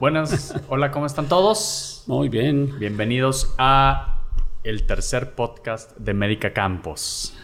[0.00, 2.04] Buenas, hola, ¿cómo están todos?
[2.06, 2.78] Muy bien.
[2.78, 4.22] Bienvenidos a
[4.64, 7.36] el tercer podcast de Médica Campos.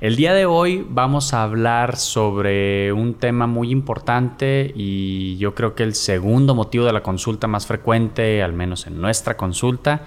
[0.00, 5.74] El día de hoy vamos a hablar sobre un tema muy importante y yo creo
[5.74, 10.06] que el segundo motivo de la consulta más frecuente, al menos en nuestra consulta,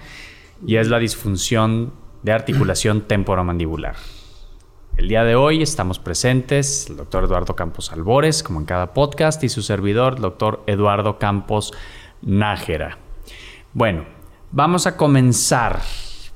[0.66, 1.92] y es la disfunción
[2.24, 3.94] de articulación temporomandibular.
[4.98, 9.42] El día de hoy estamos presentes el doctor Eduardo Campos Albores, como en cada podcast,
[9.42, 11.72] y su servidor, el doctor Eduardo Campos
[12.20, 12.98] Nájera.
[13.72, 14.04] Bueno,
[14.50, 15.80] vamos a comenzar.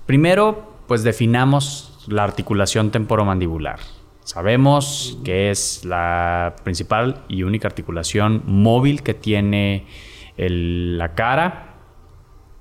[0.06, 3.78] Primero, pues definamos la articulación temporomandibular.
[4.24, 9.86] Sabemos que es la principal y única articulación móvil que tiene
[10.38, 11.74] la cara.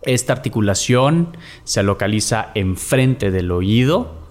[0.02, 4.25] Esta articulación se localiza enfrente del oído,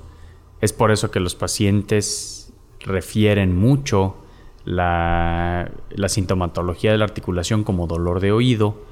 [0.65, 2.51] es por eso que los pacientes
[2.81, 4.17] refieren mucho
[4.65, 5.71] la,
[6.07, 8.83] sintomatología de la articulación como dolor de oído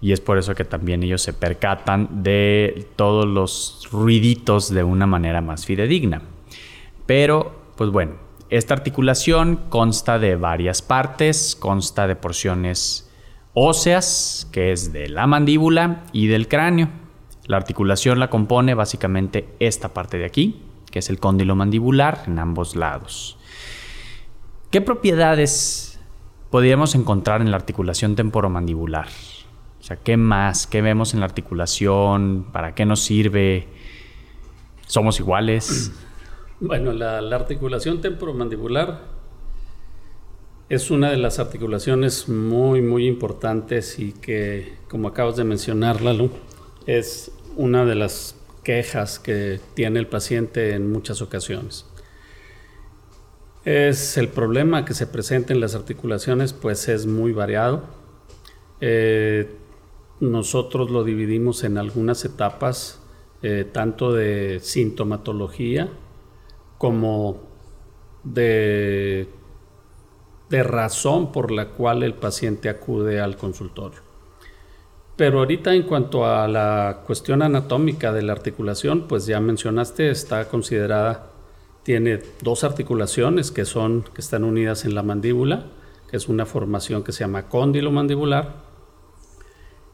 [0.00, 5.06] y es por eso que también ellos se percatan de todos los ruiditos de una
[5.06, 6.22] manera más fidedigna.
[7.06, 8.14] Pero, pues bueno,
[8.50, 13.08] esta articulación consta de varias partes, consta de porciones
[13.54, 16.88] óseas, que es de la mandíbula y del cráneo.
[17.46, 20.65] La articulación la compone básicamente esta parte de aquí,
[20.96, 23.36] que es el cóndilo mandibular en ambos lados.
[24.70, 26.00] ¿Qué propiedades
[26.48, 29.06] podríamos encontrar en la articulación temporomandibular?
[29.78, 30.66] O sea, ¿qué más?
[30.66, 32.46] ¿Qué vemos en la articulación?
[32.50, 33.68] ¿Para qué nos sirve?
[34.86, 35.92] ¿Somos iguales?
[36.60, 39.02] Bueno, la, articulación temporomandibular
[40.70, 46.30] es una de las articulaciones muy, muy importantes y que, como acabas de mencionar, Lalo,
[46.86, 48.36] es una de las
[48.66, 51.86] quejas que tiene el paciente en muchas ocasiones.
[53.64, 57.84] Es el problema que se presenta en las articulaciones, pues es muy variado.
[58.80, 59.54] Eh,
[60.18, 63.00] nosotros lo dividimos en algunas etapas,
[63.40, 65.88] eh, tanto de sintomatología
[66.76, 67.40] como
[68.24, 69.28] de,
[70.50, 74.05] de razón por la cual el paciente acude al consultorio.
[75.16, 80.46] Pero ahorita en cuanto a la cuestión anatómica de la articulación, pues ya mencionaste, está
[80.48, 81.30] considerada,
[81.82, 85.66] tiene dos articulaciones que son, que están unidas en la mandíbula,
[86.10, 88.66] que es una formación que se llama cóndilo mandibular,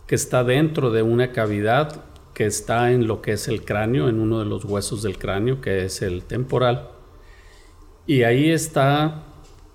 [0.08, 2.04] que está dentro de una cavidad
[2.34, 5.60] que está en lo que es el cráneo, en uno de los huesos del cráneo,
[5.60, 6.88] que es el temporal.
[8.06, 9.22] Y ahí está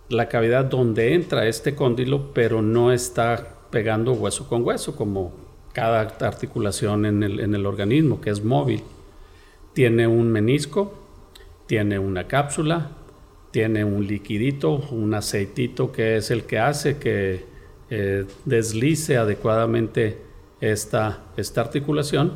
[0.09, 5.33] la cavidad donde entra este cóndilo, pero no está pegando hueso con hueso, como
[5.73, 8.81] cada articulación en el, organismo, que es móvil.
[9.73, 10.93] Tiene un menisco,
[11.67, 12.89] tiene una cápsula,
[13.51, 17.45] tiene un liquidito, un aceitito que es el que hace que
[17.89, 20.17] eh, deslice adecuadamente
[20.61, 22.33] esta, esta articulación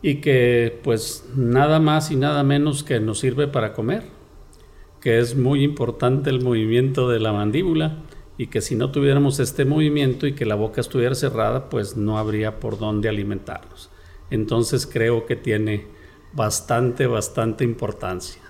[0.00, 4.04] y que pues nada más y nada menos que nos sirve para comer,
[5.00, 7.98] que es muy importante el movimiento de la mandíbula
[8.38, 12.18] y que si no tuviéramos este movimiento y que la boca estuviera cerrada, pues no
[12.18, 13.90] habría por dónde alimentarnos.
[14.30, 15.86] Entonces creo que tiene
[16.32, 18.42] bastante, bastante importancia.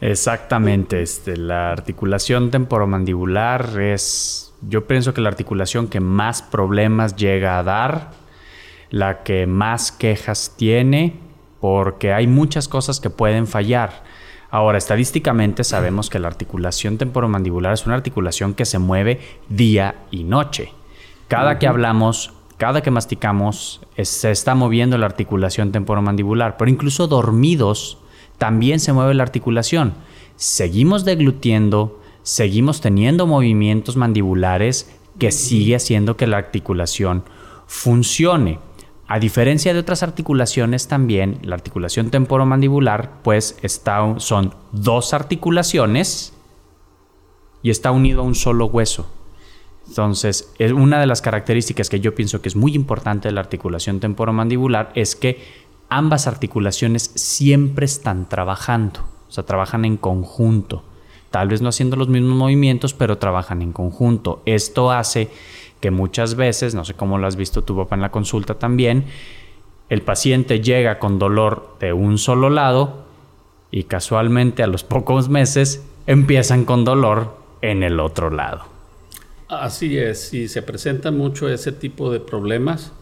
[0.00, 7.58] Exactamente, este, la articulación temporomandibular es, yo pienso que la articulación que más problemas llega
[7.58, 8.12] a dar,
[8.90, 11.18] la que más quejas tiene,
[11.60, 14.04] porque hay muchas cosas que pueden fallar.
[14.50, 20.24] Ahora, estadísticamente sabemos que la articulación temporomandibular es una articulación que se mueve día y
[20.24, 20.72] noche.
[21.28, 27.98] Cada que hablamos, cada que masticamos, se está moviendo la articulación temporomandibular, pero incluso dormidos
[28.38, 29.94] también se mueve la articulación.
[30.36, 37.24] Seguimos deglutiendo, seguimos teniendo movimientos mandibulares que sigue haciendo que la articulación
[37.66, 38.58] funcione.
[39.08, 46.32] A diferencia de otras articulaciones también, la articulación temporomandibular pues está, son dos articulaciones
[47.62, 49.08] y está unido a un solo hueso.
[49.88, 53.40] Entonces, es una de las características que yo pienso que es muy importante de la
[53.40, 55.40] articulación temporomandibular es que
[55.88, 60.82] ambas articulaciones siempre están trabajando, o sea, trabajan en conjunto.
[61.30, 64.42] Tal vez no haciendo los mismos movimientos, pero trabajan en conjunto.
[64.46, 65.30] Esto hace
[65.80, 69.04] que muchas veces, no sé cómo lo has visto tu papá en la consulta también,
[69.88, 73.04] el paciente llega con dolor de un solo lado
[73.70, 78.64] y casualmente a los pocos meses empiezan con dolor en el otro lado.
[79.48, 82.92] Así es, y se presenta mucho ese tipo de problemas.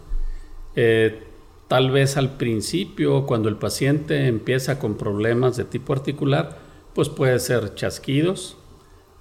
[0.76, 1.23] Eh,
[1.69, 6.59] tal vez al principio, cuando el paciente empieza con problemas de tipo articular,
[6.94, 8.59] pues puede ser chasquidos,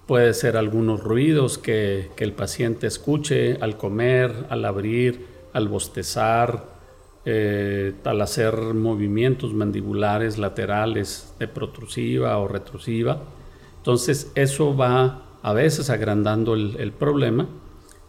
[0.08, 6.74] puede ser algunos ruidos que, que el paciente escuche al comer, al abrir, al bostezar,
[7.26, 13.22] eh, al hacer movimientos mandibulares laterales de protrusiva o retrusiva.
[13.78, 17.48] Entonces eso va a veces agrandando el, problema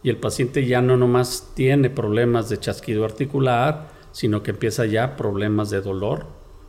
[0.03, 5.15] y el paciente ya no nomás tiene problemas de chasquido articular, sino que empieza ya
[5.15, 6.25] problemas de dolor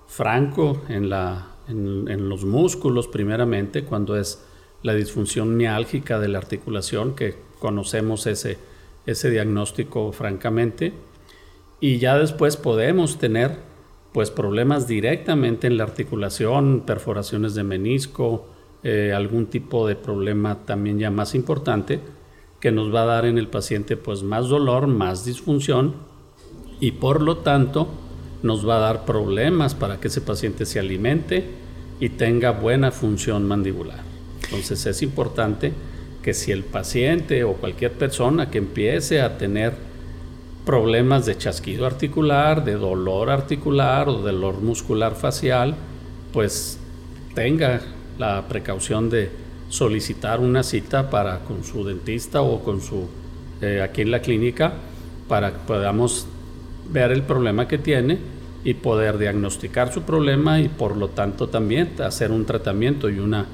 [0.07, 4.46] franco en, la, en, los músculos primeramente, cuando es
[4.87, 8.57] la disfunción miálgica de la articulación, que conocemos ese,
[9.05, 10.93] ese diagnóstico francamente
[11.81, 13.59] y ya después podemos tener
[14.13, 18.47] pues problemas directamente en la articulación, perforaciones de menisco,
[18.85, 21.99] eh, algún tipo de problema también ya más importante
[22.61, 25.95] que nos va a dar en el paciente pues más dolor, más disfunción
[26.79, 27.89] y por lo tanto
[28.45, 31.45] nos va a dar problemas para que ese paciente se alimente
[31.99, 34.16] y tenga buena función mandibular.
[34.47, 35.73] Entonces es importante
[36.23, 39.75] que si el paciente o cualquier persona que empiece a tener
[40.65, 45.77] problemas de chasquido articular, de dolor articular o dolor muscular facial,
[46.33, 46.79] pues
[47.35, 47.81] tenga
[48.19, 49.31] la precaución de
[49.69, 53.09] solicitar una cita para con su dentista o con su
[53.61, 54.75] eh, aquí en la clínica
[55.29, 56.27] para que podamos
[56.91, 58.19] ver el problema que tiene
[58.65, 63.47] y poder diagnosticar su problema y por lo tanto también hacer un tratamiento y una,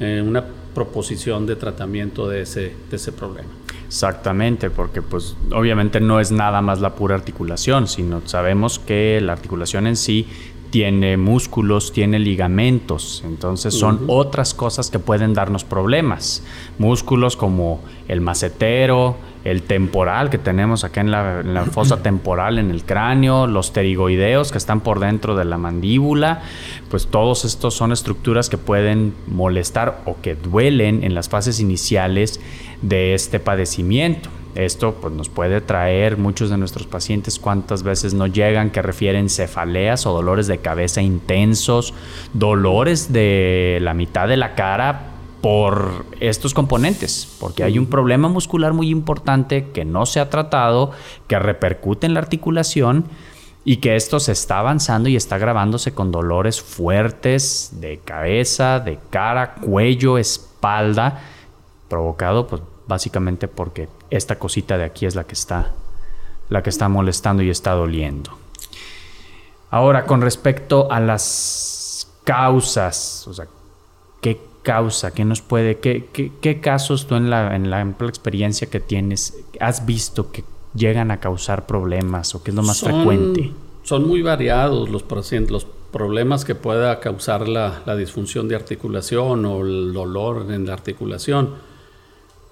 [0.00, 0.44] eh, una
[0.74, 3.48] proposición de tratamiento de ese, de ese problema.
[3.86, 9.32] Exactamente, porque pues obviamente no es nada más la pura articulación, sino sabemos que la
[9.32, 10.26] articulación en sí
[10.74, 16.42] tiene músculos, tiene ligamentos, entonces son otras cosas que pueden darnos problemas.
[16.78, 22.82] Músculos como el macetero, el temporal que tenemos acá en la, fosa temporal en el
[22.82, 26.42] cráneo, los pterigoideos que están por dentro de la mandíbula,
[26.90, 32.40] pues todos estos son estructuras que pueden molestar o que duelen en las fases iniciales
[32.82, 34.28] de este padecimiento.
[34.54, 37.38] Esto pues, nos puede traer muchos de nuestros pacientes.
[37.38, 41.94] Cuántas veces no llegan que refieren cefaleas o dolores de cabeza intensos,
[42.32, 45.10] dolores de la mitad de la cara
[45.40, 50.92] por estos componentes, porque hay un problema muscular muy importante que no se ha tratado,
[51.26, 53.04] que repercute en la articulación
[53.62, 58.98] y que esto se está avanzando y está agravándose con dolores fuertes de cabeza, de
[59.10, 61.20] cara, cuello, espalda,
[61.88, 65.72] provocado pues, básicamente porque esta cosita de aquí es la que está
[66.48, 68.30] la que está molestando y está doliendo.
[69.70, 73.46] Ahora, con respecto a las causas, o sea,
[74.20, 75.12] ¿qué causa?
[75.12, 76.08] ¿Qué nos puede, qué,
[76.40, 80.44] qué, casos tú en la, en la, experiencia que tienes has visto que
[80.74, 83.52] llegan a causar problemas o qué es lo más frecuente?
[83.82, 85.04] Son muy variados los,
[85.50, 90.72] los problemas que pueda causar la, la disfunción de articulación o el dolor en la
[90.72, 91.73] articulación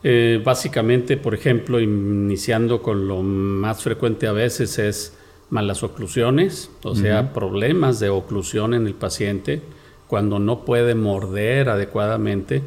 [0.04, 5.16] eh, básicamente, por ejemplo, iniciando con lo más frecuente a veces es
[5.50, 9.60] malas oclusiones, o sea, problemas de oclusión en el paciente,
[10.08, 12.62] cuando no puede morder adecuadamente,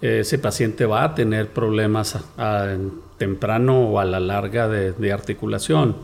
[0.00, 2.18] ese paciente va a tener problemas
[3.18, 5.96] temprano o a la larga de, de, articulación.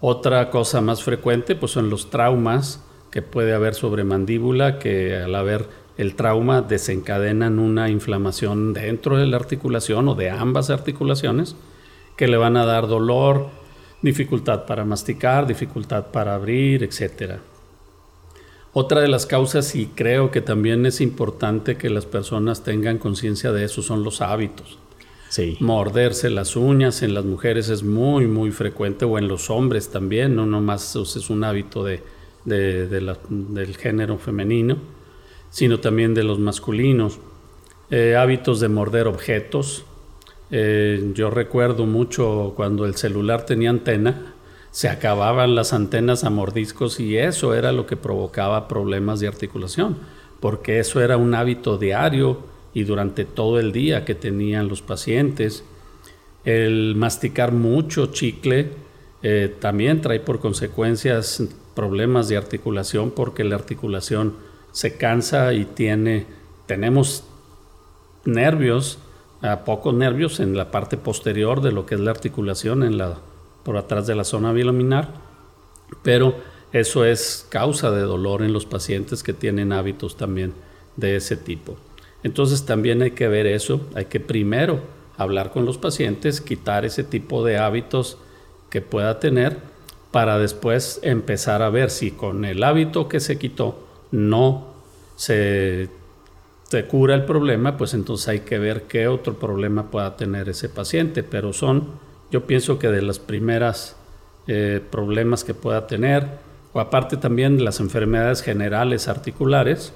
[0.00, 5.34] Otra cosa más frecuente pues son los traumas que puede haber sobre mandíbula, que al
[5.34, 5.66] haber
[6.00, 11.56] el trauma desencadenan una inflamación dentro de la articulación o de ambas articulaciones
[12.16, 13.48] que le van a dar dolor,
[14.00, 17.34] dificultad para masticar, dificultad para abrir, etc.
[18.72, 23.52] Otra de las causas, y creo que también es importante que las personas tengan conciencia
[23.52, 24.78] de eso, son los hábitos.
[25.28, 25.58] Sí.
[25.60, 30.34] Morderse las uñas en las mujeres es muy, muy frecuente, o en los hombres también,
[30.34, 32.00] no nomás es un hábito de,
[32.46, 34.78] del género femenino
[35.50, 37.18] sino también de los masculinos.
[37.90, 39.84] Eh, hábitos de morder objetos.
[40.50, 44.34] Eh, yo recuerdo mucho cuando el celular tenía antena,
[44.70, 49.98] se acababan las antenas a mordiscos y eso era lo que provocaba problemas de articulación,
[50.38, 52.38] porque eso era un hábito diario
[52.72, 55.64] y durante todo el día que tenían los pacientes.
[56.44, 58.70] El masticar mucho chicle
[59.22, 61.42] eh, también trae por consecuencias
[61.74, 64.34] problemas de articulación porque la articulación
[64.72, 66.26] se cansa y tiene,
[66.66, 67.24] tenemos
[68.24, 68.98] nervios,
[69.42, 73.18] a pocos nervios en la parte posterior de lo que es la articulación, en la,
[73.64, 75.14] por atrás de la zona bilaminar,
[76.02, 76.34] pero
[76.72, 80.52] eso es causa de dolor en los pacientes que tienen hábitos también
[80.96, 81.76] de ese tipo.
[82.22, 84.80] Entonces también hay que ver eso, hay que primero
[85.16, 88.18] hablar con los pacientes, quitar ese tipo de hábitos
[88.68, 89.58] que pueda tener
[90.10, 94.74] para después empezar a ver si con el hábito que se quitó no
[95.16, 95.88] se
[96.70, 100.68] se cura el problema, pues entonces hay que ver qué otro problema pueda tener ese
[100.68, 101.24] paciente.
[101.24, 101.88] Pero son,
[102.30, 103.96] yo pienso que de las primeras
[104.46, 106.28] eh, problemas que pueda tener,
[106.72, 109.92] o aparte también las enfermedades generales articulares,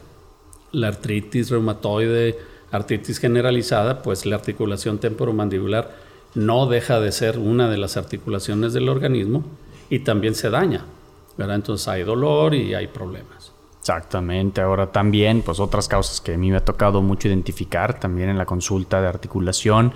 [0.73, 2.41] la artritis reumatoide,
[2.73, 5.95] artritis generalizada, pues la articulación temporomandibular
[6.35, 9.45] no deja de ser una de las articulaciones del organismo
[9.91, 10.85] y también se daña,
[11.39, 11.55] ¿verdad?
[11.55, 13.44] Entonces hay dolor y hay problemas.
[13.85, 14.63] Exactamente.
[14.63, 18.39] Ahora también, pues otras causas que a mí me ha tocado mucho identificar también en
[18.39, 19.93] la consulta de articulación,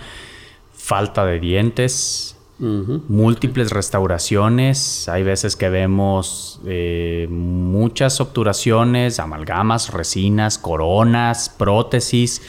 [0.74, 5.08] falta de dientes, múltiples restauraciones.
[5.08, 12.42] Hay veces que vemos eh, muchas obturaciones, amalgamas, resinas, coronas, prótesis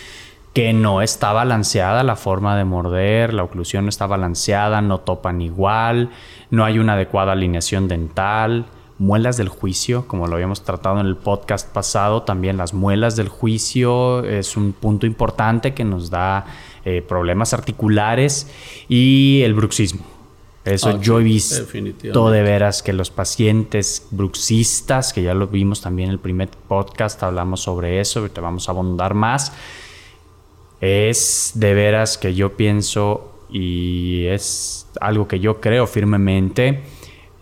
[0.53, 5.39] que no está balanceada la forma de morder, la oclusión no está balanceada, no topan
[5.39, 6.09] igual,
[6.49, 8.65] no hay una adecuada alineación dental
[8.99, 13.29] muelas del juicio, como lo habíamos tratado en el podcast pasado, también las muelas del
[13.29, 16.45] juicio es un punto importante que nos da
[16.83, 18.47] eh, problemas articulares
[18.89, 20.05] y el bruxismo.
[20.65, 26.09] Eso yo he visto de veras que los pacientes bruxistas, que ya lo vimos también
[26.09, 29.53] en el primer podcast, hablamos sobre eso, te vamos a abundar más,
[30.81, 36.83] es de veras que yo pienso y es algo que yo creo firmemente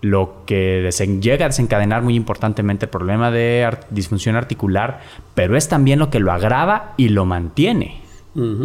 [0.01, 0.89] lo que
[1.21, 5.01] llega a desencadenar muy importantemente el problema de disfunción articular,
[5.33, 8.01] pero es también lo que lo agrava y lo mantiene.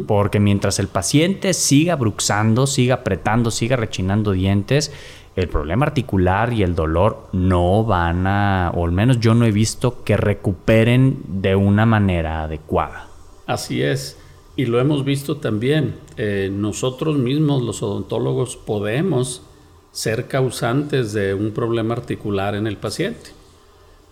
[0.06, 4.92] Porque mientras el paciente siga bruxando, siga apretando, siga rechinando dientes,
[5.34, 9.50] el problema articular y el dolor no van a, o al menos yo no he
[9.50, 13.08] visto que recuperen de una manera adecuada.
[13.46, 14.18] Así es,
[14.56, 15.94] y lo hemos visto también.
[16.18, 19.42] Eh, nosotros mismos, los odontólogos, podemos
[19.92, 23.30] ser causantes de un problema articular en el paciente.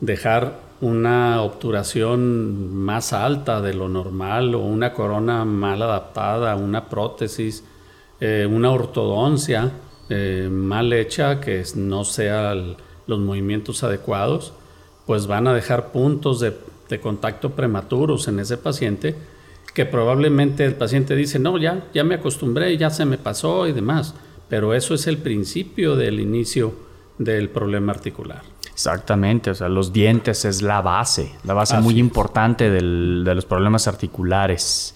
[0.01, 7.65] Dejar una obturación más alta de lo normal o una corona mal adaptada, una prótesis,
[8.21, 9.73] eh, una ortodoncia
[10.09, 14.53] eh, mal hecha que no sean los movimientos adecuados,
[15.07, 16.55] pues van a dejar puntos de,
[16.89, 19.17] de contacto prematuros en ese paciente
[19.75, 23.73] que probablemente el paciente dice, no, ya, ya me acostumbré, ya se me pasó y
[23.73, 24.15] demás
[24.51, 26.75] pero eso es el principio del inicio
[27.17, 28.43] del problema articular.
[28.71, 33.87] Exactamente, o sea, los dientes es la base, la base muy importante de los problemas
[33.87, 34.95] articulares.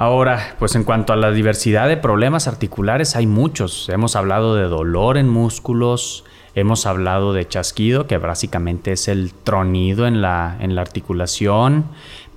[0.00, 3.88] Ahora, pues en cuanto a la diversidad de problemas articulares, hay muchos.
[3.88, 6.24] Hemos hablado de dolor en músculos,
[6.54, 11.86] hemos hablado de chasquido, que básicamente es el tronido en la, en la articulación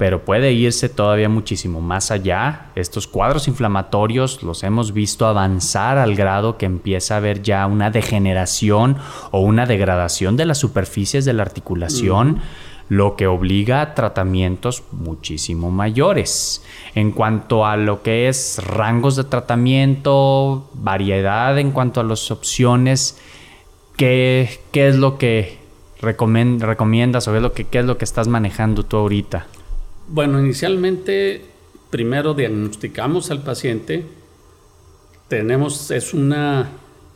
[0.01, 2.71] pero puede irse todavía muchísimo más allá.
[2.73, 7.91] Estos cuadros inflamatorios los hemos visto avanzar al grado que empieza a haber ya una
[7.91, 8.97] degeneración
[9.29, 12.39] o una degradación de las superficies de la articulación.
[12.89, 16.63] Lo que obliga a tratamientos muchísimo mayores.
[16.95, 23.17] En cuanto a lo que es rangos de tratamiento, variedad en cuanto a las opciones,
[23.97, 25.57] ¿qué, es lo que
[26.01, 29.47] recomiendas o lo que, qué es lo que estás manejando tú ahorita?
[30.07, 31.45] Bueno, inicialmente
[31.91, 34.05] primero diagnosticamos al paciente,
[35.27, 36.69] tenemos, es una,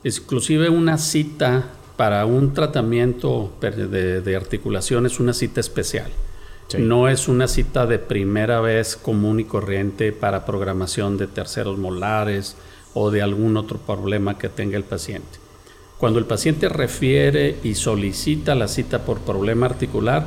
[0.04, 6.12] exclusive una cita para un tratamiento de, articulación, es una cita especial.
[6.78, 12.58] No es una cita de primera vez común y corriente para programación de terceros molares
[12.94, 15.40] o de algún otro problema que tenga el paciente.
[16.00, 20.26] Cuando el paciente refiere y solicita la cita por problema articular,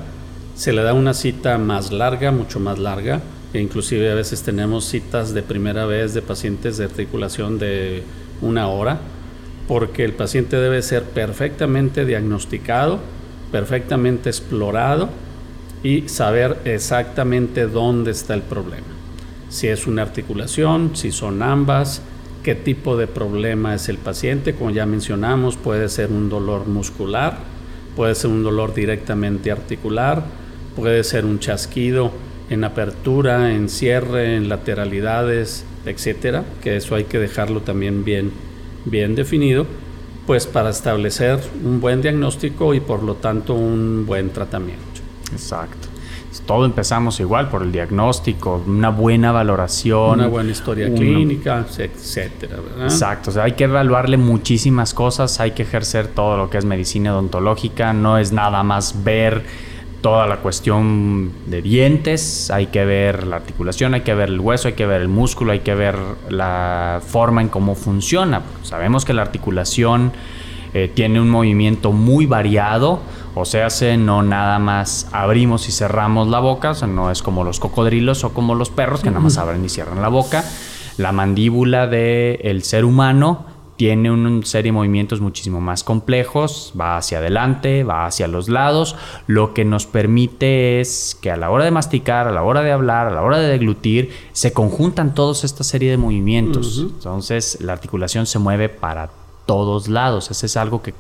[0.55, 3.21] se le da una cita más larga, mucho más larga,
[3.53, 8.03] e inclusive a veces tenemos citas de primera vez de pacientes de articulación de
[8.41, 9.01] una hora,
[9.69, 12.99] porque el paciente debe ser perfectamente diagnosticado,
[13.53, 15.11] perfectamente explorado
[15.83, 18.87] y saber exactamente dónde está el problema.
[19.51, 22.03] Si es una articulación, si son ambas,
[22.43, 27.39] qué tipo de problema es el paciente, como ya mencionamos, puede ser un dolor muscular,
[27.95, 30.25] puede ser un dolor directamente articular,
[30.77, 32.11] puede ser un chasquido
[32.49, 38.33] en apertura, en cierre, en lateralidades, etcétera, que eso hay que dejarlo también bien,
[38.85, 39.67] bien definido,
[40.27, 44.85] pues para establecer un buen diagnóstico y por lo tanto un buen tratamiento.
[45.33, 45.89] Exacto.
[46.47, 52.59] Todo empezamos igual por el diagnóstico, una buena valoración, una buena historia clínica, etcétera.
[52.83, 56.65] Exacto, o sea, hay que evaluarle muchísimas cosas, hay que ejercer todo lo que es
[56.65, 59.45] medicina odontológica, no es nada más ver
[60.01, 64.69] toda la cuestión de dientes, hay que ver la articulación, hay que ver el hueso,
[64.69, 65.97] hay que ver el músculo, hay que ver
[66.29, 68.43] la forma en cómo funciona.
[68.63, 70.13] Sabemos que la articulación
[70.75, 73.01] eh, tiene un movimiento muy variado
[73.35, 77.45] O sea, no nada más abrimos y cerramos la boca, o sea, no es como
[77.45, 80.45] los cocodrilos o como los perros que nada más abren y cierran la boca.
[80.97, 83.47] La mandíbula del ser humano
[83.79, 88.97] tiene una serie de movimientos muchísimo más complejos, va hacia adelante, va hacia los lados,
[89.29, 92.73] lo que nos permite es que a la hora de masticar, a la hora de
[92.73, 96.81] hablar, a la hora de deglutir, se conjuntan todos esta serie de movimientos.
[96.81, 99.11] Entonces la articulación se mueve para
[99.47, 100.33] todos lados.
[100.33, 100.93] Eso es algo que,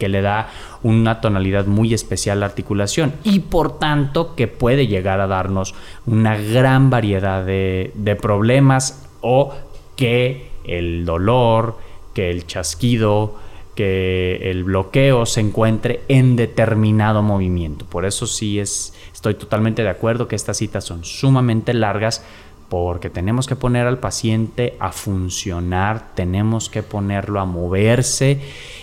[0.00, 0.50] le da
[0.82, 5.74] una tonalidad muy especial a la articulación y por tanto que puede llegar a darnos
[6.04, 9.54] una gran variedad de, de problemas o
[9.96, 11.78] que el dolor,
[12.14, 13.36] que el chasquido,
[13.74, 17.84] que el bloqueo se encuentre en determinado movimiento.
[17.84, 22.24] Por eso sí es, estoy totalmente de acuerdo que estas citas son sumamente largas
[22.68, 28.40] porque tenemos que poner al paciente a funcionar, tenemos que ponerlo a moverse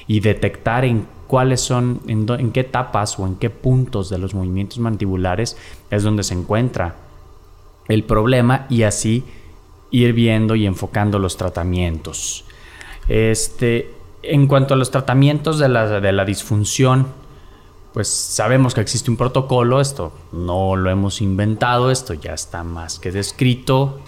[0.08, 4.34] y detectar en cuáles son, en, en qué etapas o en qué puntos de los
[4.34, 5.58] movimientos mandibulares
[5.90, 6.96] es donde se encuentra
[7.88, 9.24] el problema y así
[9.90, 12.46] ir viendo y enfocando los tratamientos.
[13.08, 13.94] Este,
[14.24, 17.08] en cuanto a los tratamientos de la, disfunción,
[17.94, 23.00] pues sabemos que existe un protocolo, esto no lo hemos inventado, esto ya está más
[23.00, 24.00] que descrito,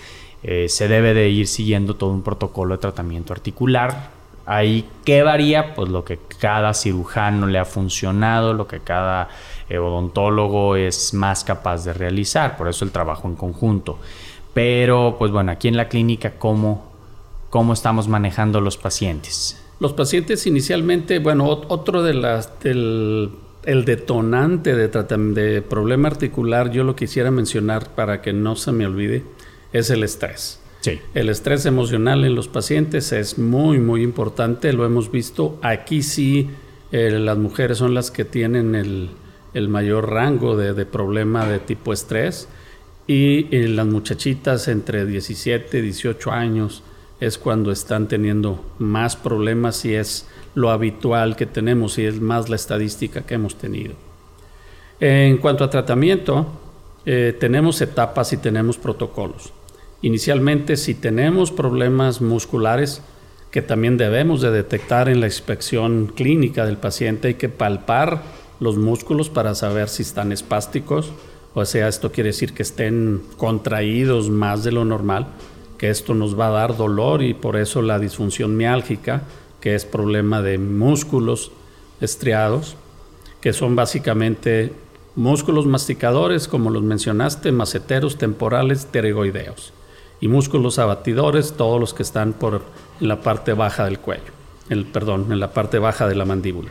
[0.43, 4.11] eh, se debe de ir siguiendo todo un protocolo de tratamiento articular.
[4.45, 5.73] Ahí, ¿qué varía?
[5.73, 9.29] Pues lo que cada cirujano le ha funcionado, lo que cada
[9.71, 13.97] odontólogo es más capaz de realizar, por eso el trabajo en conjunto.
[14.53, 16.92] Pero, pues bueno, aquí en la clínica, ¿cómo,
[17.53, 19.61] cómo estamos manejando los pacientes?
[19.79, 23.29] Los pacientes inicialmente, bueno, otro de las, del
[23.63, 28.87] el detonante de, de problema articular, yo lo quisiera mencionar para que no se me
[28.87, 29.23] olvide,
[29.71, 30.61] es el estrés.
[30.81, 30.99] Sí.
[31.13, 35.59] El estrés emocional en los pacientes es muy, muy importante, lo hemos visto.
[35.61, 36.49] Aquí sí,
[36.91, 39.11] eh, las mujeres son las que tienen el,
[39.53, 42.47] el mayor rango de, de, problema de tipo estrés
[43.05, 46.81] y eh, las muchachitas entre 17 y 18 años
[47.25, 52.49] es cuando están teniendo más problemas y es lo habitual que tenemos y es más
[52.49, 53.93] la estadística que hemos tenido.
[54.99, 56.47] En cuanto a tratamiento,
[57.05, 59.53] eh, tenemos etapas y tenemos protocolos.
[60.01, 63.01] Inicialmente, si tenemos problemas musculares,
[63.51, 68.21] que también debemos de detectar en la inspección clínica del paciente, hay que palpar
[68.59, 71.13] los músculos para saber si están espásticos,
[71.53, 75.27] o sea, esto quiere decir que estén contraídos más de lo normal
[75.89, 79.23] esto nos va a dar dolor y por eso la disfunción miálgica,
[79.59, 81.51] que es problema de músculos
[82.01, 82.75] estriados,
[83.41, 84.73] que son básicamente
[85.15, 89.73] músculos masticadores, como los mencionaste, maceteros, temporales, pterygoideos,
[90.21, 92.61] y músculos abatidores, todos los que están por
[92.99, 94.31] la parte baja del cuello,
[94.69, 96.69] el, perdón, en la parte baja de la mandíbula.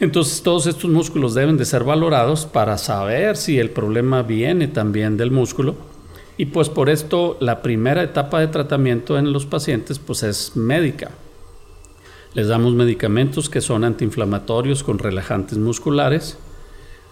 [0.00, 5.16] Entonces todos estos músculos deben de ser valorados para saber si el problema viene también
[5.16, 5.76] del músculo
[6.36, 11.10] y pues por esto la primera etapa de tratamiento en los pacientes pues es médica.
[12.34, 16.38] Les damos medicamentos que son antiinflamatorios con relajantes musculares,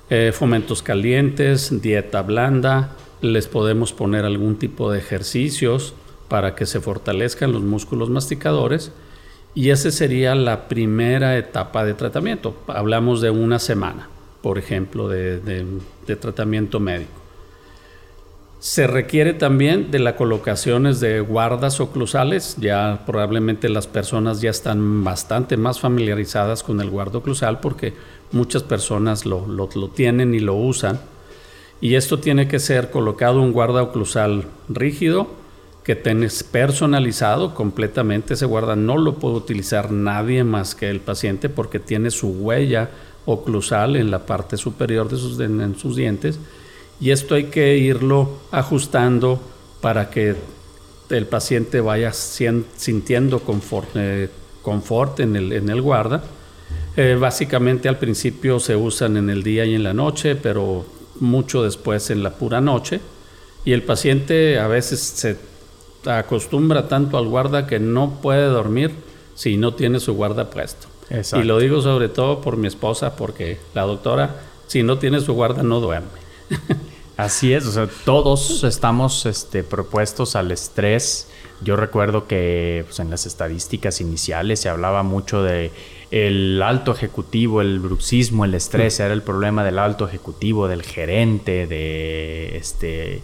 [0.08, 5.94] eh, fomentos calientes, dieta blanda, les podemos poner algún tipo de ejercicios
[6.28, 8.92] para que se fortalezcan los músculos masticadores
[9.54, 12.56] y esa sería la primera etapa de tratamiento.
[12.66, 14.08] Hablamos de una semana,
[14.40, 17.19] por ejemplo, de tratamiento médico.
[18.60, 22.56] Se requiere también de las colocaciones de guardas oclusales.
[22.60, 27.94] Ya probablemente las personas ya están bastante más familiarizadas con el guardo oclusal porque
[28.32, 29.46] muchas personas lo,
[29.94, 31.00] tienen y lo usan.
[31.80, 35.28] Y esto tiene que ser colocado un guarda oclusal rígido
[35.82, 38.34] que tenés personalizado completamente.
[38.34, 42.90] Ese guarda no lo puede utilizar nadie más que el paciente porque tiene su huella
[43.24, 46.38] oclusal en la parte superior de sus, en sus dientes
[47.00, 49.40] y esto hay que irlo ajustando
[49.80, 50.36] para que
[51.08, 54.28] el paciente vaya sintiendo confort, eh,
[54.62, 56.22] confort en, el, en, el, guarda.
[56.96, 60.84] Eh, básicamente al principio se usan en el día y en la noche, pero
[61.18, 63.00] mucho después en la pura noche.
[63.64, 65.36] Y el paciente a veces se
[66.06, 68.92] acostumbra tanto al guarda que no puede dormir
[69.34, 70.86] si no tiene su guarda puesto.
[71.36, 74.36] Y lo digo sobre todo por mi esposa, porque la doctora,
[74.68, 76.20] si no tiene su guarda, no duerme.
[77.24, 81.28] Así es, o sea, todos estamos este, propuestos al estrés.
[81.62, 85.70] Yo recuerdo que pues, en las estadísticas iniciales se hablaba mucho de
[86.10, 91.66] el alto ejecutivo, el bruxismo, el estrés, era el problema del alto ejecutivo, del gerente,
[91.66, 93.22] de este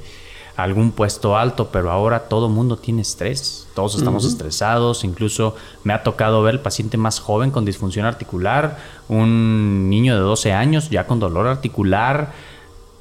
[0.56, 5.54] algún puesto alto, pero ahora todo mundo tiene estrés, todos estamos estresados, incluso
[5.84, 8.78] me ha tocado ver el paciente más joven con disfunción articular,
[9.08, 12.32] un niño de 12 años ya con dolor articular,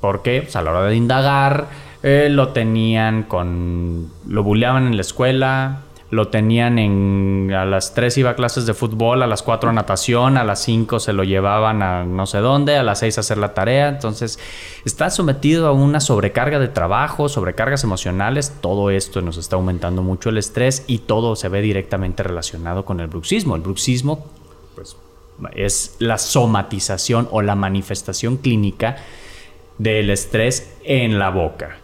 [0.01, 1.67] porque pues, a la hora de indagar
[2.03, 5.81] eh, lo tenían con, lo bulleaban en la escuela,
[6.11, 9.73] lo tenían en a las 3 iba a clases de fútbol, a las 4 a
[9.73, 13.21] natación, a las 5 se lo llevaban a no sé dónde, a las 6 a
[13.21, 14.39] hacer la tarea, entonces
[14.85, 20.29] está sometido a una sobrecarga de trabajo, sobrecargas emocionales, todo esto nos está aumentando mucho
[20.29, 23.55] el estrés y todo se ve directamente relacionado con el bruxismo.
[23.55, 24.25] El bruxismo
[24.75, 24.95] pues,
[25.55, 28.97] es la somatización o la manifestación clínica
[29.77, 31.77] del estrés en la boca.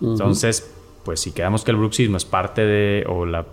[0.00, 0.70] Entonces,
[1.04, 3.46] pues si quedamos que el bruxismo es parte de, o la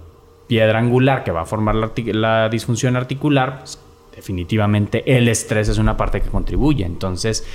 [0.47, 3.79] piedra angular que va a formar la, disfunción articular, pues,
[4.15, 6.85] definitivamente el estrés es una parte que contribuye.
[6.85, 7.45] Entonces,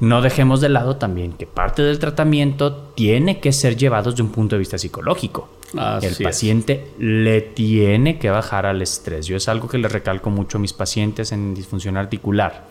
[0.00, 4.30] no dejemos de lado también que parte del tratamiento tiene que ser llevado desde un
[4.30, 5.48] punto de vista psicológico.
[6.02, 9.26] el paciente le tiene que bajar al estrés.
[9.26, 12.64] Yo es algo que le recalco mucho a mis pacientes en disfunción articular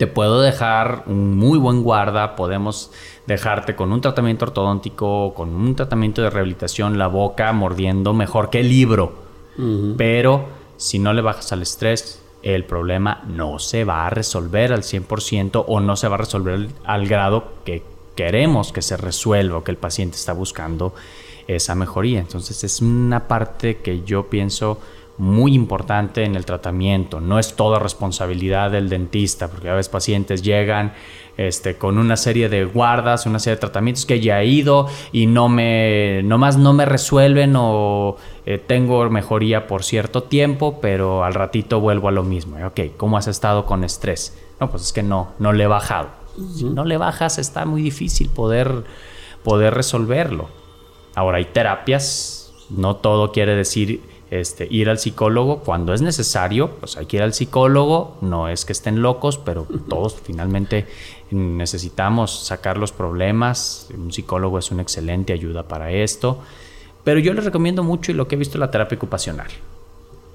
[0.00, 2.90] te puedo dejar un muy buen guarda, podemos
[3.26, 8.60] dejarte con un tratamiento ortodóntico, con un tratamiento de rehabilitación, la boca mordiendo mejor que
[8.60, 9.12] el libro.
[9.98, 10.46] Pero
[10.78, 15.66] si no le bajas al estrés, el problema no se va a resolver al 100%
[15.68, 17.82] o no se va a resolver al grado que
[18.14, 20.94] queremos que se resuelva o que el paciente está buscando
[21.46, 22.20] esa mejoría.
[22.20, 24.80] Entonces es una parte que yo pienso
[25.20, 27.20] muy importante en el tratamiento.
[27.20, 30.94] No es toda responsabilidad del dentista, porque a veces pacientes llegan
[31.36, 35.26] este, con una serie de guardas, una serie de tratamientos que ya he ido y
[35.26, 41.34] no me, nomás no me resuelven o eh, tengo mejoría por cierto tiempo, pero al
[41.34, 42.56] ratito vuelvo a lo mismo.
[42.66, 44.38] Ok, ¿cómo has estado con estrés?
[44.58, 46.08] No, pues es que no, no le he bajado.
[46.54, 48.84] Si no le bajas, está muy difícil poder,
[49.44, 50.48] poder resolverlo.
[51.14, 56.96] Ahora hay terapias, no todo quiere decir este, ir al psicólogo cuando es necesario, pues
[56.96, 60.86] hay que ir al psicólogo, no es que estén locos, pero todos finalmente
[61.32, 66.38] necesitamos sacar los problemas, un psicólogo es una excelente ayuda para esto,
[67.02, 69.48] pero yo les recomiendo mucho y lo que he visto la terapia ocupacional,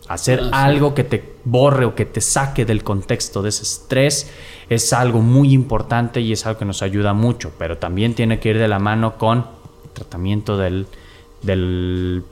[0.09, 4.29] hacer ah, algo que te borre o que te saque del contexto de ese estrés
[4.69, 8.49] es algo muy importante y es algo que nos ayuda mucho, pero también tiene que
[8.49, 9.45] ir de la mano con
[9.85, 10.85] el tratamiento del,
[11.43, 12.23] del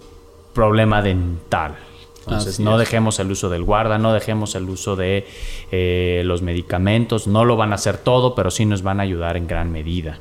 [0.53, 1.75] problema dental.
[2.19, 5.27] Entonces, no dejemos el uso del guarda, no dejemos el uso de
[5.71, 7.27] eh, los medicamentos.
[7.27, 10.19] No lo van a hacer todo, pero sí nos van a ayudar en gran medida.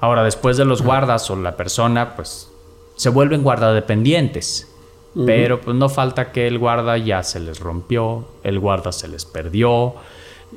[0.00, 2.50] Ahora, después de los guardas o la persona, pues
[2.96, 4.70] se vuelven guardadependientes.
[5.26, 9.24] Pero pues no falta que el guarda ya se les rompió, el guarda se les
[9.24, 9.94] perdió,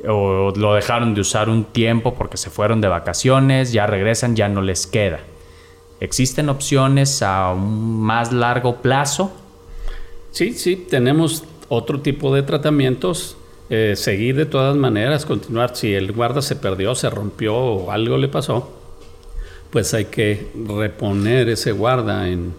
[0.08, 4.50] o lo dejaron de usar un tiempo porque se fueron de vacaciones, ya regresan, ya
[4.50, 5.20] no les queda.
[6.00, 9.32] ¿Existen opciones a un más largo plazo?
[10.32, 13.38] Sí, sí, tenemos otro tipo de tratamientos.
[13.70, 15.76] Eh, seguir de todas maneras, continuar.
[15.76, 18.72] Si el guarda se perdió, se rompió o algo le pasó,
[19.72, 22.54] pues hay que reponer ese guarda en,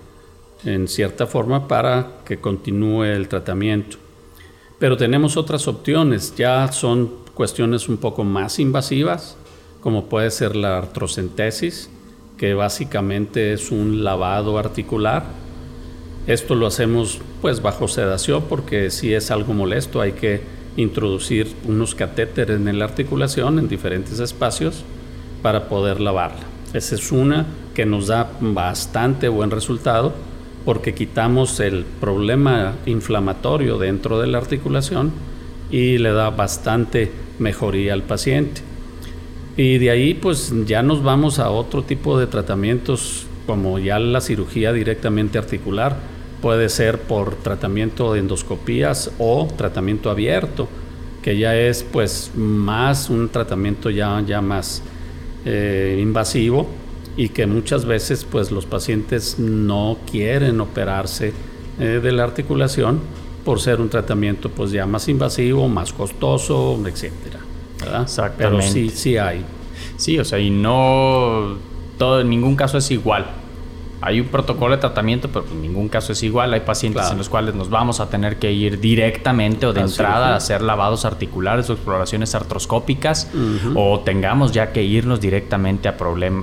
[0.65, 3.97] en cierta forma para que continúe el tratamiento.
[4.79, 9.37] Pero tenemos otras opciones, ya son cuestiones un poco más invasivas,
[9.81, 11.91] como puede ser la artrocentesis,
[12.39, 15.25] que básicamente es un lavado articular.
[16.27, 20.41] Esto lo hacemos pues bajo sedación porque si es algo molesto hay que
[20.77, 24.85] introducir unos catéteres en la articulación en diferentes espacios
[25.43, 26.45] para poder lavarla.
[26.73, 30.13] Esa es una que nos da bastante buen resultado
[30.65, 35.13] porque quitamos el problema inflamatorio dentro de la articulación
[35.71, 38.68] y le da bastante mejoría al paciente.
[39.59, 44.21] Y de ahí pues ya nos vamos a otro tipo de tratamientos como ya la
[44.21, 45.97] cirugía directamente articular.
[46.41, 50.69] Puede ser por tratamiento de endoscopías o tratamiento abierto,
[51.23, 54.81] que ya es pues más un tratamiento ya, ya más
[55.45, 56.69] eh, invasivo
[57.17, 61.33] y que muchas veces pues los pacientes no quieren operarse
[61.81, 63.01] eh, de la articulación
[63.45, 67.48] por ser un tratamiento pues ya más invasivo, más costoso, etcétera.
[68.37, 69.45] Pero sí, sí hay.
[69.97, 71.57] Sí, o sea, y no
[71.99, 73.27] todo, en ningún caso es igual.
[74.01, 76.55] Hay un protocolo de tratamiento, pero en ningún caso es igual.
[76.55, 80.35] Hay pacientes en los cuales nos vamos a tener que ir directamente o de entrada
[80.35, 83.29] a hacer lavados articulares o exploraciones artroscópicas
[83.75, 85.97] o tengamos ya que irnos directamente a,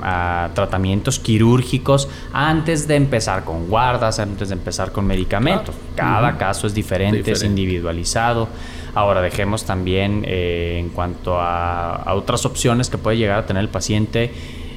[0.04, 5.76] a tratamientos quirúrgicos antes de empezar con guardas, antes de empezar con medicamentos.
[5.96, 8.50] Cada caso es diferente, es individualizado.
[8.96, 13.70] Ahora dejemos también eh, en cuanto a, otras opciones que puede llegar a tener el
[13.70, 14.34] paciente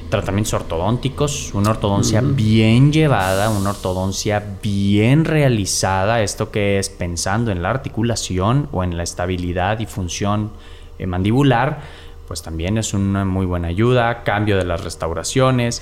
[0.09, 7.61] tratamientos ortodónticos, una ortodoncia bien llevada, una ortodoncia bien realizada, esto que es pensando en
[7.61, 10.51] la articulación o en la estabilidad y función
[10.97, 11.81] eh, mandibular,
[12.27, 15.81] pues también es una muy buena ayuda, cambio de las restauraciones,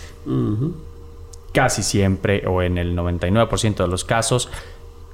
[1.53, 4.49] casi siempre o en el 99% de los casos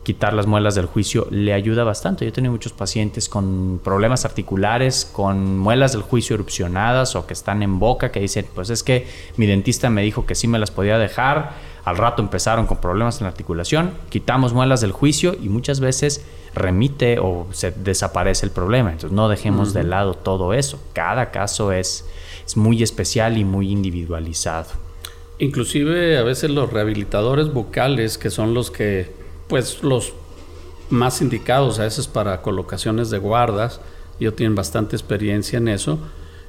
[0.03, 2.25] quitar las muelas del juicio le ayuda bastante.
[2.25, 7.33] Yo he tenido muchos pacientes con problemas articulares, con muelas del juicio erupcionadas o que
[7.33, 10.59] están en boca, que dicen, pues es que mi dentista me dijo que sí me
[10.59, 11.53] las podía dejar,
[11.85, 16.25] al rato empezaron con problemas en la articulación, quitamos muelas del juicio y muchas veces
[16.53, 18.91] remite o se desaparece el problema.
[18.91, 20.79] Entonces no dejemos de lado todo eso.
[20.93, 22.05] Cada caso es,
[22.45, 24.67] es muy especial y muy individualizado.
[25.39, 30.13] Inclusive a veces los rehabilitadores vocales, que son los que pues los
[30.89, 33.81] más indicados a veces para colocaciones de guardas,
[34.19, 35.99] yo tienen bastante experiencia en eso,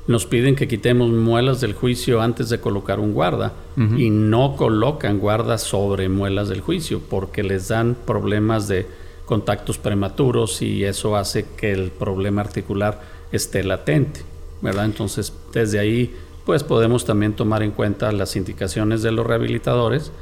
[0.07, 3.55] nos piden que quitemos muelas del juicio antes de colocar un guarda
[3.97, 8.87] y no colocan guardas sobre muelas del juicio porque les dan problemas de
[9.25, 13.01] contactos prematuros y eso hace que el problema articular
[13.33, 14.21] esté latente,
[14.61, 14.85] ¿verdad?
[14.85, 20.13] Entonces, desde ahí, pues podemos también tomar en cuenta las indicaciones de los rehabilitadores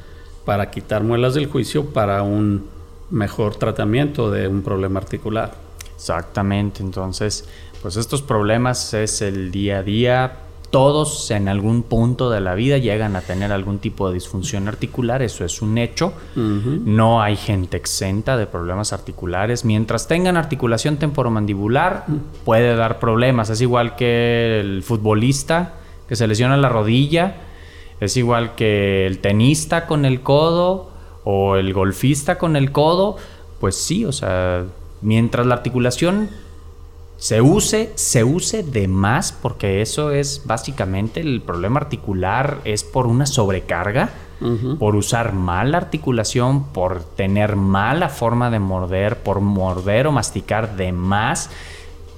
[0.44, 2.66] para quitar muelas del juicio para un
[3.10, 5.54] mejor tratamiento de un problema articular.
[5.94, 7.48] Exactamente, entonces,
[7.80, 10.32] pues estos problemas es el día a día.
[10.70, 15.20] Todos en algún punto de la vida llegan a tener algún tipo de disfunción articular,
[15.20, 16.14] eso es un hecho.
[16.34, 19.66] No hay gente exenta de problemas articulares.
[19.66, 22.06] Mientras tengan articulación temporomandibular,
[22.46, 23.50] puede dar problemas.
[23.50, 25.74] Es igual que el futbolista
[26.08, 27.36] que se lesiona la rodilla,
[28.04, 30.90] es igual que el tenista con el codo
[31.22, 33.16] o el golfista con el codo.
[33.60, 34.64] Pues sí, o sea,
[35.02, 36.28] mientras la articulación
[37.16, 43.06] se use, se use de más, porque eso es básicamente el problema articular, es por
[43.06, 44.10] una sobrecarga,
[44.80, 50.74] por usar mal la articulación, por tener mala forma de morder, por morder o masticar
[50.74, 51.50] de más.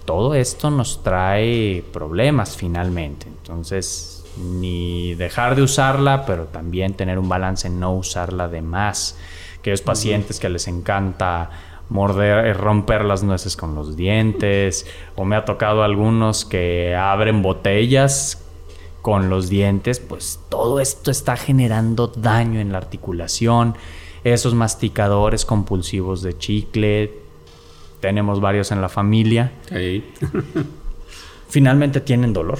[0.06, 3.26] Todo esto nos trae problemas finalmente.
[3.26, 9.18] Entonces, ni dejar de usarla, pero también tener un balance en no usarla de más.
[9.58, 11.50] Aquellos pacientes que les encanta
[11.88, 17.42] morder, eh, romper las nueces con los dientes, o me ha tocado algunos que abren
[17.42, 18.42] botellas
[19.02, 23.74] con los dientes, pues todo esto está generando daño en la articulación.
[24.24, 27.12] Esos masticadores compulsivos de chicle,
[28.00, 29.52] tenemos varios en la familia.
[31.48, 32.58] Finalmente tienen dolor.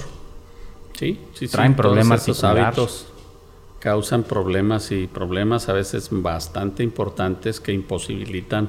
[0.97, 3.07] Sí, sí, Traen problemas estos hábitos
[3.85, 8.67] causan problemas y problemas a veces bastante importantes que imposibilitan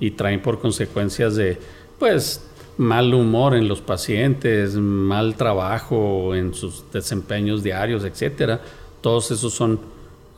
[0.00, 1.58] y traen por consecuencias de
[1.98, 8.62] pues mal humor en los pacientes, mal trabajo en sus desempeños diarios, etcétera.
[9.02, 9.80] Todos esos son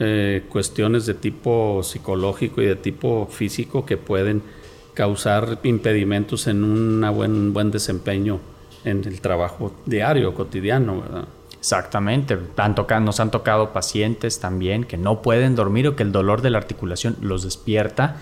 [0.00, 4.42] eh, cuestiones de tipo psicológico y de tipo físico que pueden
[4.92, 8.40] causar impedimentos en un buen, buen desempeño
[8.84, 11.24] en el trabajo diario, cotidiano, ¿verdad?
[11.60, 12.38] Exactamente.
[13.02, 16.56] nos han tocado pacientes también que no pueden dormir o que el dolor de la
[16.56, 18.16] articulación los despierta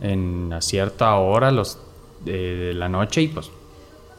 [0.00, 1.78] en una cierta hora los,
[2.24, 3.50] de, la noche y pues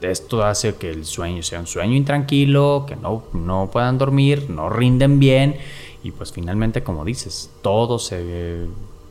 [0.01, 4.69] esto hace que el sueño sea un sueño intranquilo, que no, no puedan dormir, no
[4.69, 5.55] rinden bien
[6.03, 8.67] y pues finalmente como dices, todo se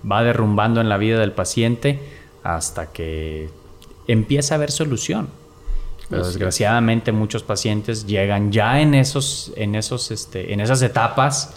[0.08, 1.98] va derrumbando en la vida del paciente
[2.44, 3.50] hasta que
[4.06, 5.41] empieza a haber solución.
[6.12, 11.54] Pero desgraciadamente muchos pacientes llegan ya en esos, en esos, este, en esas etapas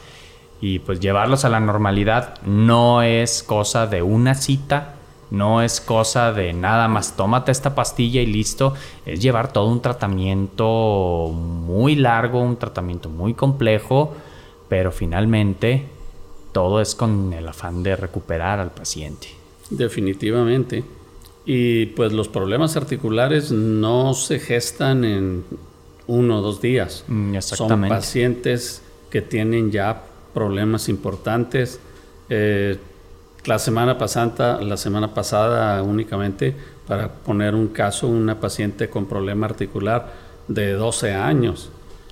[0.62, 4.96] y pues llevarlos a la normalidad no es cosa de una cita,
[5.30, 8.74] no es cosa de nada más tómate esta pastilla y listo,
[9.06, 14.14] es llevar todo un tratamiento muy largo, un tratamiento muy complejo,
[14.70, 15.86] pero finalmente
[16.54, 19.28] todo es con el afán de recuperar al paciente.
[19.70, 20.86] Definitivamente.
[21.46, 25.44] Y pues los problemas articulares no se gestan en
[26.08, 27.04] uno o dos días.
[27.08, 30.04] Mm, Son pacientes que tienen ya
[30.34, 31.80] problemas importantes.
[32.30, 32.78] Eh,
[33.46, 36.56] la semana pasada, la semana pasada únicamente,
[36.88, 40.14] para poner un caso, una paciente con problema articular
[40.48, 41.70] de 12 años.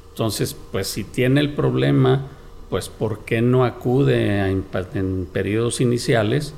[0.09, 2.27] Entonces, pues si tiene el problema,
[2.69, 6.53] pues ¿por qué no acude en periodos iniciales?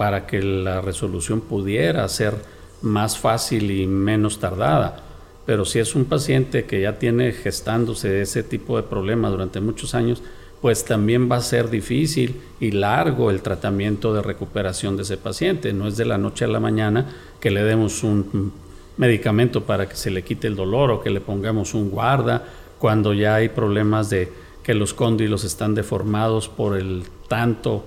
[0.00, 2.32] Para que la resolución pudiera ser
[2.80, 4.96] más fácil y menos tardada.
[5.44, 9.94] Pero si es un paciente que ya tiene gestándose ese tipo de problema durante muchos
[9.94, 10.22] años,
[10.62, 15.74] pues también va a ser difícil y largo el tratamiento de recuperación de ese paciente.
[15.74, 17.04] No es de la noche a la mañana
[17.38, 18.54] que le demos un
[18.96, 22.42] medicamento para que se le quite el dolor o que le pongamos un guarda
[22.78, 24.32] cuando ya hay problemas de
[24.62, 27.84] que los cóndilos están deformados por el tanto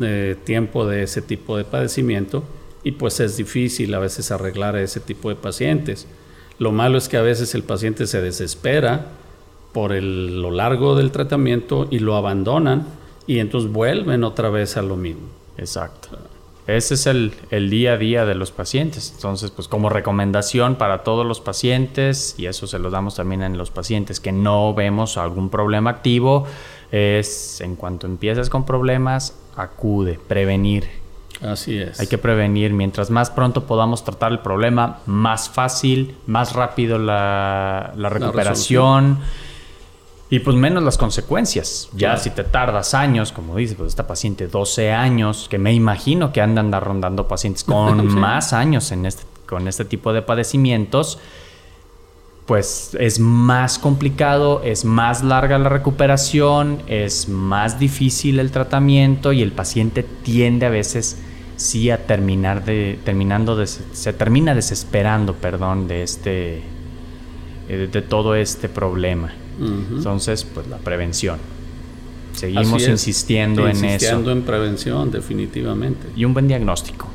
[0.00, 2.44] eh, tiempo de ese tipo de padecimiento
[2.84, 6.06] y pues es difícil a veces arreglar a ese tipo de pacientes.
[6.58, 9.06] Lo malo es que a veces el paciente se desespera
[9.72, 12.86] por el, lo largo del tratamiento y lo abandonan
[13.26, 15.28] y entonces vuelven otra vez a lo mismo.
[15.56, 16.18] Exacto.
[16.66, 19.12] Ese es el, el, día a día de los pacientes.
[19.14, 23.56] Entonces, pues como recomendación para todos los pacientes, y eso se lo damos también en
[23.56, 26.46] los pacientes que no vemos algún problema activo,
[26.92, 30.88] es en cuanto empieces con problemas, acude, prevenir.
[31.42, 32.00] Así es.
[32.00, 32.72] Hay que prevenir.
[32.72, 39.18] Mientras más pronto podamos tratar el problema, más fácil, más rápido la, la recuperación.
[40.30, 41.88] y pues menos las consecuencias.
[41.94, 46.32] Ya si te tardas años, como dice, pues esta paciente 12 años, que me imagino
[46.32, 51.18] que andan rondando pacientes con más años en este, con este tipo de padecimientos,
[52.48, 59.42] pues es más complicado, es más larga la recuperación, es más difícil el tratamiento y
[59.42, 61.18] el paciente tiende a veces
[61.56, 66.62] sí a terminar de terminando de, se termina desesperando, perdón, de este
[67.68, 69.30] eh, de todo este problema.
[69.60, 71.38] Entonces, pues la prevención.
[72.32, 73.84] Seguimos insistiendo, en eso.
[73.84, 76.06] Insistiendo en prevención, definitivamente.
[76.16, 77.08] Y un buen diagnóstico.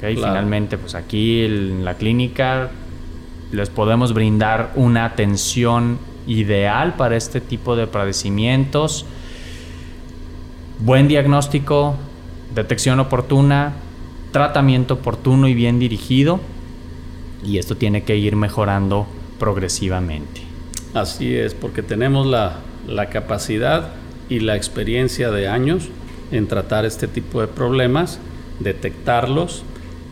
[0.00, 2.70] Finalmente, pues aquí en la clínica
[3.52, 9.06] les podemos brindar una atención ideal para este tipo de padecimientos.
[10.80, 11.96] Buen diagnóstico,
[12.54, 13.74] detección oportuna,
[14.32, 16.40] tratamiento oportuno y bien dirigido.
[17.44, 19.06] Y esto tiene que ir mejorando
[19.38, 20.42] progresivamente.
[20.94, 22.60] Así es, porque tenemos la,
[23.10, 23.92] capacidad
[24.28, 25.88] y la experiencia de años
[26.32, 28.18] en tratar este tipo de problemas,
[28.60, 29.62] detectarlos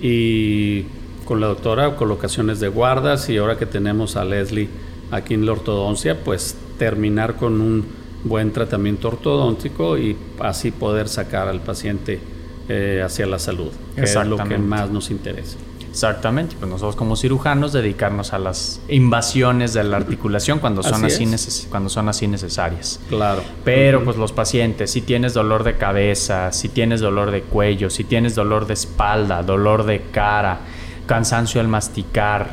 [0.01, 0.85] y
[1.27, 4.71] con la doctora colocaciones de guardas y ahora que tenemos a Leslie
[5.11, 7.85] aquí en la ortodoncia, pues terminar con un
[8.25, 12.21] buen tratamiento ortodóntico y así poder sacar al paciente
[12.69, 15.59] eh, hacia la salud, que es lo que más nos interesa.
[15.97, 21.25] Exactamente, pues nosotros como cirujanos dedicarnos a las invasiones de la articulación cuando son así,
[21.25, 23.01] así cuando son así necesarias.
[23.09, 23.43] Claro.
[23.65, 28.05] Pero pues los pacientes, si tienes dolor de cabeza, si tienes dolor de cuello, si
[28.05, 30.61] tienes dolor de espalda, dolor de cara,
[31.07, 32.51] cansancio al masticar,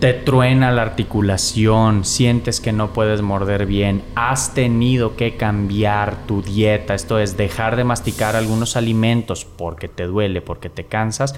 [0.00, 6.42] te truena la articulación, sientes que no puedes morder bien, has tenido que cambiar tu
[6.42, 11.34] dieta, esto es dejar de masticar algunos alimentos porque te duele, porque te cansas,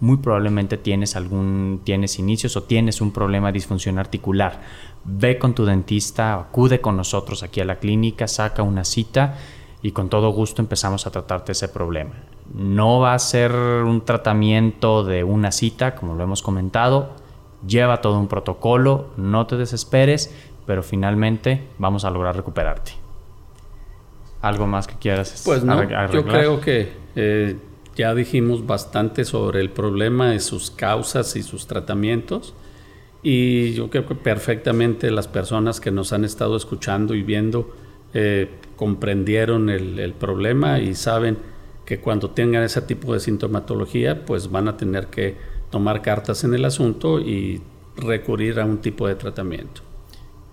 [0.00, 4.60] muy probablemente tienes algún tienes inicios o tienes un problema de disfunción articular.
[5.04, 9.36] Ve con tu dentista, acude con nosotros aquí a la clínica, saca una cita
[9.82, 12.12] y con todo gusto empezamos a tratarte ese problema.
[12.54, 17.10] No va a ser un tratamiento de una cita, como lo hemos comentado.
[17.66, 20.34] Lleva todo un protocolo, no te desesperes,
[20.66, 22.92] pero finalmente vamos a lograr recuperarte.
[24.42, 27.56] ¿Algo más que quieras Pues no, yo creo que eh,
[27.94, 32.54] ya dijimos bastante sobre el problema y sus causas y sus tratamientos.
[33.22, 37.70] Y yo creo que perfectamente las personas que nos han estado escuchando y viendo
[38.14, 41.36] eh, comprendieron el, el problema y saben
[41.90, 45.36] que cuando tengan ese tipo de sintomatología, pues van a tener que
[45.70, 47.60] tomar cartas en el asunto y
[47.96, 49.82] recurrir a un tipo de tratamiento.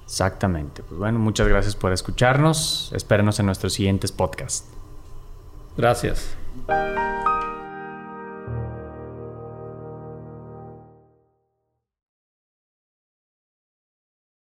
[0.04, 0.82] Exactamente.
[0.82, 2.92] Pues bueno, muchas gracias por escucharnos.
[2.96, 4.68] Espérenos en nuestros siguientes podcasts.
[5.78, 6.36] Gracias.